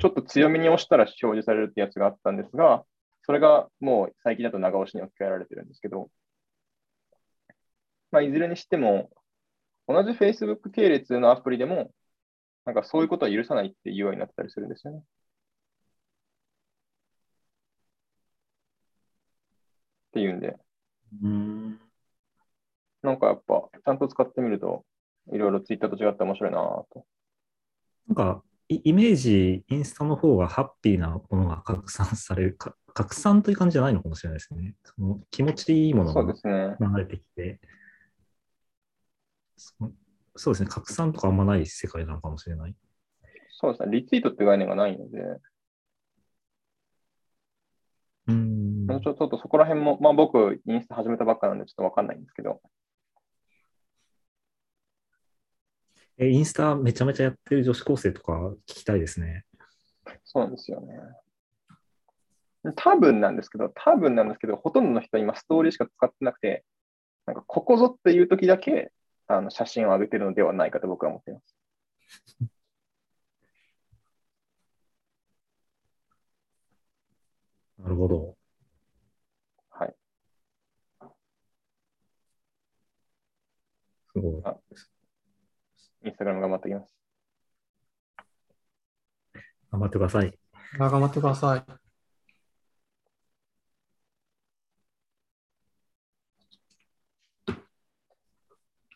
[0.00, 2.84] ちょっと強めに押したら表示されるってやつがあったんですが、
[3.22, 6.10] それがもう最近だと長押しに置き換えられてるんですけど、
[8.10, 9.10] まあ、いずれにしても、
[9.88, 11.92] 同じ Facebook 系列のアプリでも、
[12.64, 15.00] なんかそういうことは許さないっていうようになってたりするんですよね。
[15.00, 15.02] っ
[20.14, 20.56] ていうんで、
[21.22, 21.80] うん。
[23.02, 24.84] なんかやっぱ、ちゃんと使ってみると、
[25.32, 27.06] いろいろ Twitter と違って面白いなぁと。
[28.08, 34.74] なんか、イイメージ、インスタの方がハッピーなものが拡散されるか、拡散という感じじゃないのかもしれないですね。
[34.84, 36.22] その気持ちいいものが。
[36.22, 37.60] 流れてきて、
[39.56, 39.74] そ
[40.36, 42.74] そうですね、拡散とかあんまない世界なのかもしれない。
[43.50, 43.96] そうですね。
[43.96, 45.18] リツイートって概念がないので、
[48.88, 49.00] うん。
[49.00, 52.60] ちょっとそこら辺も、まあ僕、インスタ始めたばっかなんでちょっとわかんないんですけど、
[56.16, 58.32] え、インスタめちゃめちゃやってる女子高生とか
[58.68, 59.44] 聞きたいですね。
[60.24, 60.94] そうなんですよね。
[62.76, 66.64] 多分なんですけど、多分なんですけど、ほとんどの人は今ストーリーしか使ってなくて、
[67.26, 68.92] なんかここぞっていう時だけ
[69.26, 71.56] あの写真を上げてるのではないかと僕は思っています。
[77.78, 78.36] なるほど。
[79.70, 79.94] はい。
[84.14, 84.42] すごい。
[84.44, 84.56] あ
[86.04, 86.88] インスタグラム頑張っていきます。
[89.72, 90.38] 頑張ってください。
[90.78, 91.64] 頑張ってください。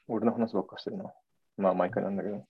[0.07, 1.13] 俺の話ばっかしてるな。
[1.57, 2.47] まあ毎回なんだけど。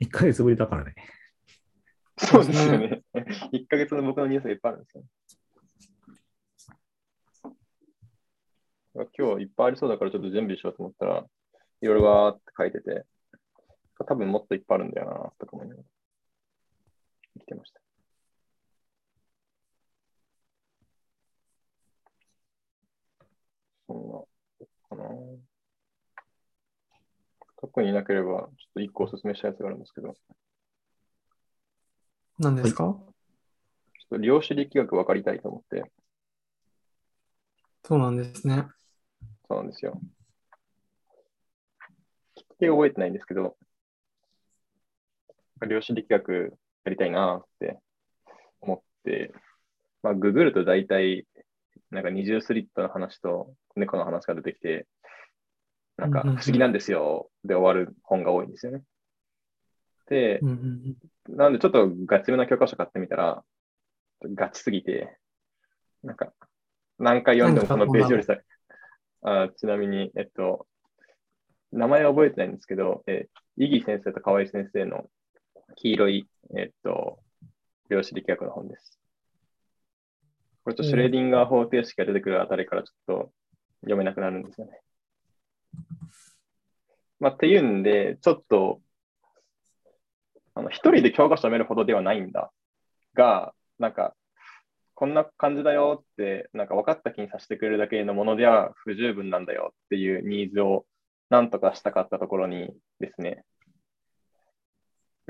[0.00, 0.94] 1ヶ月ぶりだからね。
[2.16, 3.02] そうですよね。
[3.52, 5.04] 1 ヶ月の僕のニュースがいっぱいあるんですよ。
[8.94, 11.24] 今日いっぱいありそうだからちょっと準備しようと思ったら、
[11.80, 13.04] いろいろわーって書いてて、
[14.06, 15.88] 多分もっといっぱいあるんだよな、とか思いながら
[17.34, 17.80] 生きてました。
[23.88, 24.20] そんな、
[24.88, 25.10] かな。
[27.60, 30.36] 特になければ、ちょっと一個おすすめしたやつがあるんですけど、ちょ
[32.38, 35.90] 何ですか、っと量子力学分かりたいと思って、
[37.82, 38.66] そうなんですね。
[39.48, 40.00] そうなんですよ。
[42.34, 43.56] きっかけ覚えてないんですけど、
[45.66, 47.78] 量子力学やりたいなって
[48.60, 49.32] 思って、
[50.02, 51.26] まあ、ググると大体、
[51.90, 54.86] なんか二重スリットの話と猫の話が出てきて、
[55.96, 58.82] なんか不思議なんですよで終わる本が多いんですよね。
[60.08, 60.40] で、
[61.28, 63.44] なんでちょっとガチめな教科書買ってみたら、
[64.22, 65.16] ガチすぎて、
[66.02, 66.32] なんか、
[66.98, 68.36] 何回読んでもこのページよりさ、
[69.24, 70.66] あちなみに、えっと、
[71.72, 75.06] 名前は覚えてないんですけど、えー、イギ先生と河合先生の
[75.76, 77.18] 黄色い、えっと、
[77.88, 79.00] 量子力学の本です。
[80.62, 83.32] これとシュレーディンガー方程式が出てくるあたりからちょっと
[83.80, 84.80] 読めなくなるんですよね。
[87.18, 88.82] まあ、っていうんで、ちょっと、
[90.54, 92.52] あの一人で教科書読めるほどではないんだ
[93.14, 94.14] が、なんか、
[94.94, 100.86] こんな感じだよって、なんか分かった気にさせてくれるだけのものでは不十分なんだよっていうニーズを
[101.30, 103.44] なんとかしたかったところにですね、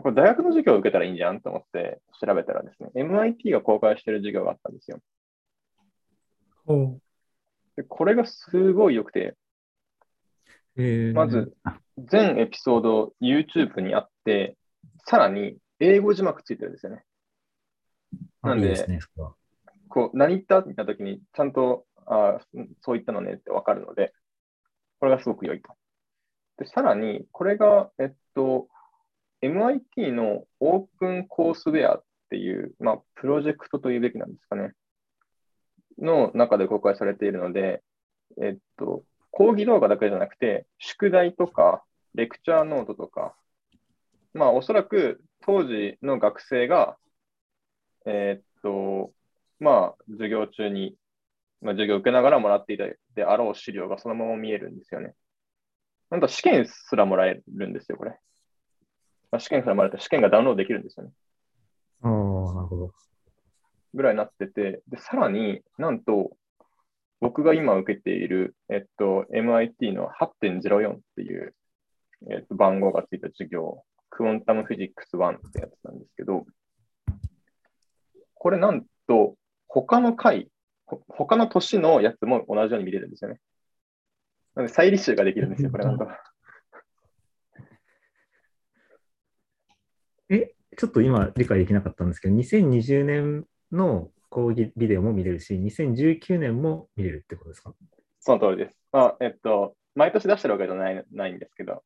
[0.03, 4.99] これ大学の授業を受けたらいいんじゃんと思って調べたらですね、MIT が公開してる授業があったんですよ。
[6.67, 6.99] ほ
[7.77, 9.35] でこれがすごい良くて、
[10.77, 11.53] えーまず、
[11.99, 14.57] 全エピソード YouTube にあって、
[15.07, 17.03] さらに英語字幕ついてるんですよね。
[18.43, 19.37] なんであいいですね、そ
[19.95, 20.11] こ。
[20.13, 20.61] う、何言った？
[20.63, 22.39] みたいな時に、ちゃんと、あ
[22.83, 24.13] そう言ったのねってわかるので、
[25.01, 25.73] これがすごく良いと。
[26.59, 28.69] で、さらに、これが、えっと、
[29.43, 34.73] MIT のオープンコースウェアっていう、まあ、プロジェクトというべきなんですかね。
[35.99, 37.83] の中で公開されているので、
[38.43, 43.35] えっと、講義動画だけじゃなくて、宿題とか、レクチャーノートとか、
[44.33, 46.97] まあ、おそらく当時の学生が、
[48.07, 49.13] えっと、
[49.61, 50.97] まあ、授業中に、
[51.61, 55.15] まあ、授業を受けながらもらっていたであろう資料がそのまま見えるんですよね。
[56.11, 58.11] なんと試験すらもらえるんですよ、これ。
[59.31, 61.13] まあ、試験すらもらえて、試験がダウンロードできるんですよね。
[62.03, 62.95] ああ、なるほど。
[63.95, 66.37] ぐらいになってて、で、さらになんと、
[67.21, 71.55] 僕が今受けている、えっと、MIT の8.04っていう、
[72.31, 76.45] えっと、番号がついた授業、クオンタムフィジックス1ってやつなんですけど、
[78.35, 79.37] これなんと、
[79.75, 80.49] 他の回、
[80.87, 83.41] ほ他の年のやつも同じように見れるんですよね。
[84.55, 86.07] なので、再履修ができるんですよ、これなんと。
[90.31, 97.75] え、ちょっと今理解できなかったんですけど、2020年の講義ビデオも見れるし、2019年も見れるってことですか？
[98.21, 98.79] その通りです。
[98.93, 101.83] まあ、えっと、毎年出してるわけじゃないないんですけど、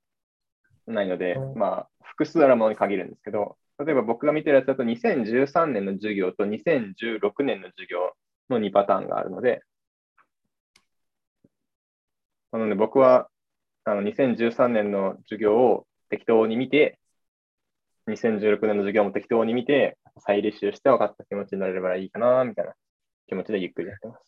[0.86, 8.12] ないのでう、んまあ、複数あるものに限るんですけど、例えば僕が見てるやつだと2013年の授業と2016年の授業
[8.50, 9.62] の2パターンがあるので、
[12.50, 13.28] なので僕は
[13.84, 16.98] あの2013年の授業を適当に見て、
[18.08, 22.72] 2016年の授業も適当に見て、再履修して分かった気持ちになれればいいかな、みたいな
[23.28, 24.24] 気持ちでゆっくりやってます。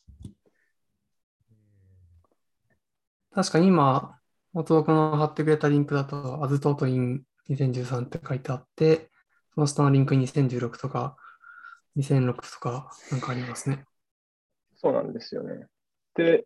[3.33, 4.19] 確かに今、
[4.53, 9.11] 元僕の貼ってくれたリンクだと、アズトートイン2013って書いてあって、
[9.55, 11.17] その下のリンクに2016とか
[11.97, 13.85] 2006とかなんかありますね。
[14.77, 15.67] そうなんですよね。
[16.15, 16.45] で、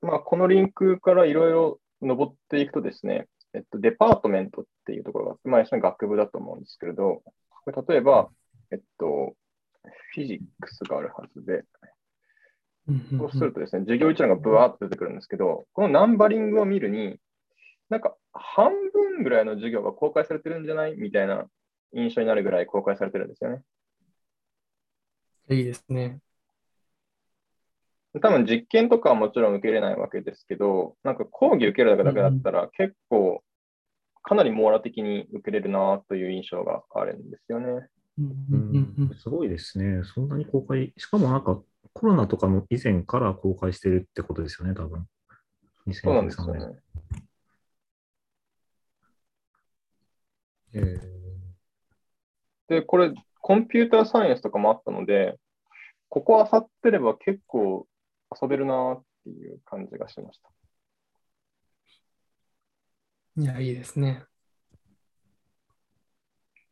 [0.00, 7.22] まあ、このリンクからいろいろ登っていくとですね、えっと、デパートメントっていうところがまあ、一緒に学部だと思うんですけれど、
[7.64, 8.28] これ例えば、
[8.70, 9.34] えっと、
[10.14, 11.64] フィジックスがあるはずで、
[13.18, 17.16] そうするとですね、授業一覧がブワーっと出てくるんですけど、このナンバリングを見るに、
[17.88, 21.46] なんか半分ぐらいの授業が公開されてるんじゃないみたいな
[21.96, 23.62] 印象になるぐらい公開されてるんですよね。
[25.50, 26.20] いいですね。
[28.20, 33.42] 多分実験とかはもちろん受けれないわけですけど、なんか講義受けるだけだったら結構
[34.22, 37.66] かなり網羅的に受けれるなという印象があるんですよね。
[38.18, 40.02] うんううんうんん、すごいですね。
[40.04, 45.06] そんなに公開、しかもなんかコロナとかも以前から公開してるってことですよね、多分。
[45.92, 46.60] そうなんです2023年。
[46.60, 46.78] よね。
[50.74, 51.15] えー
[52.68, 55.38] で、これコンピューターサイエンスとかもあったので、
[56.08, 57.86] ここあさってれば結構
[58.40, 60.50] 遊べるなっていう感じがしました。
[63.38, 64.24] いや、いいですね。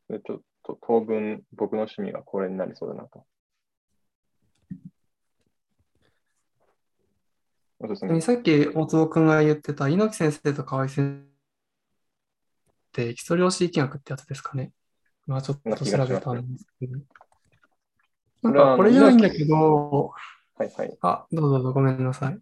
[0.09, 3.24] でちょっと当分僕の趣味がこれになりそうだなと。
[7.80, 8.20] おすすめ。
[8.20, 11.26] さっき大坪君が言ってた猪木先生と河合先
[12.97, 14.72] 生って基礎量子力学ってやつですかね。
[15.26, 16.98] まあちょっと調べたんですけど。
[18.42, 20.12] なんかこれじゃないんだけど、
[20.56, 20.98] はいはい。
[21.00, 22.38] あ、どうぞどうぞごめんなさい。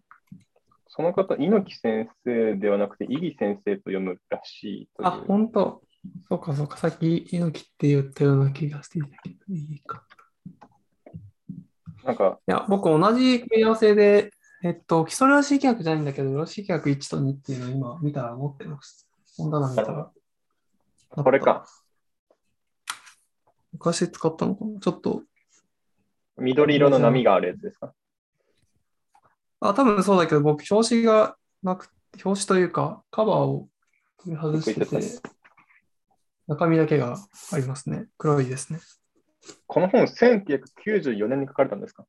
[0.87, 4.89] その方、猪木先生ではなくて、伊木先生と読むらしい。
[5.01, 5.81] あ、本当。
[6.27, 6.77] そうかそうか。
[6.77, 10.05] さっき猪木って言ったような気がしていたけど、いいか。
[12.03, 14.31] なんか、いや、僕同じ組み合わせで
[14.63, 19.09] えっと、基礎量子規約じゃないんだけど、量子規約1と2っていうのを今見たら持ってます。
[19.37, 20.09] 本棚見たら。
[21.09, 21.65] これか。
[23.83, 24.79] 昔使ったのかな？
[24.79, 25.23] ちょっと、
[26.37, 27.93] 緑色の波があるやつですか？
[29.59, 31.89] あ、多分そうだけど、僕、表紙がなく、
[32.23, 33.67] 表紙というか、カバーを
[34.25, 35.19] 外しててて、
[36.47, 37.17] 中身だけが
[37.51, 38.07] ありますね。
[38.17, 38.79] 黒いですね。
[39.67, 42.05] この本、1994年に書かれたんですか？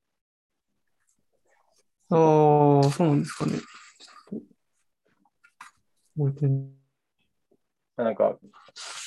[2.11, 2.17] あ
[2.85, 3.59] あ、そうなんですかね。
[7.97, 8.39] なんか、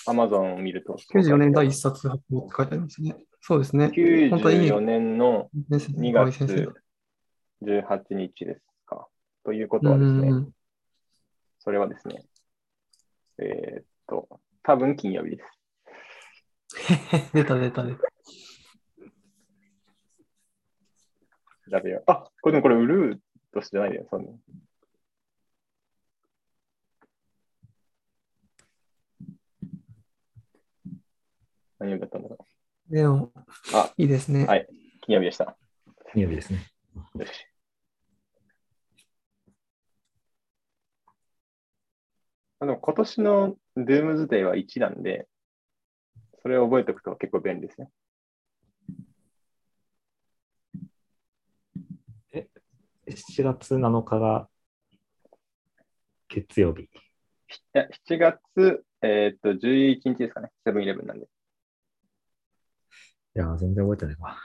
[0.07, 0.97] アマゾンを見ると。
[1.13, 3.15] 94年第1冊発表って書いてありますね。
[3.41, 3.91] そうですね。
[4.29, 6.73] 本当にいい94年の2 2月先生月
[7.61, 9.07] 18日ですか。
[9.43, 10.31] というこうとはですね、
[11.59, 12.23] それはですね、
[13.39, 14.27] えーっと、
[14.63, 15.57] 多分金曜日です。
[17.33, 17.99] 出た出た出た。
[21.69, 22.03] 調べよう。
[22.07, 23.19] あ、これでもこれ、ウルー
[23.53, 24.31] としてじゃないよ、そんな。
[31.79, 32.47] 何曜日だったんだろ
[32.89, 33.31] でも、
[33.73, 34.45] あいいですね。
[34.45, 34.61] はい。
[34.61, 34.67] う。
[35.01, 35.57] 金曜日でした。
[36.13, 36.65] 金曜日ですね。
[37.15, 37.31] よし。
[42.59, 45.27] あでも今年の Doomsday は1なんで、
[46.41, 47.89] それを覚えておくと結構便利ですね。
[53.09, 54.49] 7月7日が
[56.27, 56.83] 月曜日。
[56.83, 56.89] い
[57.73, 60.51] や7月、えーっと、11日ですかね。
[60.65, 61.27] セブンイレブンなんで。
[63.37, 64.35] いやー、全然覚えてないわ。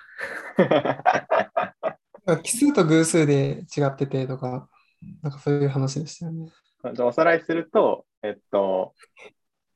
[2.43, 4.68] 奇数と偶数で違っててとか、
[5.22, 6.53] なんかそういう話でしたよね。
[6.93, 8.95] じゃあおさらいすると、えっと、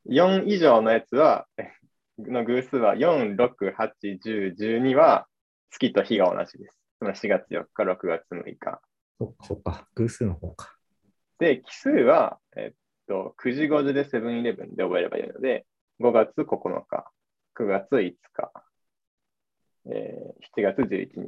[0.05, 1.73] 4以上のやつは、え
[2.21, 5.27] の偶数は4、6、8、10、12は
[5.71, 6.79] 月と日が同じです。
[6.99, 8.81] つまり4月4日、6月6日。
[9.19, 9.89] そっか、そっか。
[9.95, 10.77] 偶数の方か。
[11.39, 12.77] で、奇数は、えっ
[13.09, 15.65] と、9時5時でセブンイレブンで覚えればいいので、
[16.01, 17.11] 5月9日、
[17.55, 18.53] 9月5日、
[19.91, 21.21] えー7月11日。